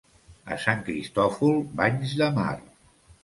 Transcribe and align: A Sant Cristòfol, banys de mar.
A 0.53 0.55
Sant 0.63 0.79
Cristòfol, 0.87 1.61
banys 1.81 2.17
de 2.23 2.31
mar. 2.39 2.57